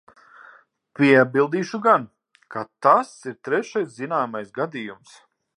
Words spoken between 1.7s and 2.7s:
gan, ka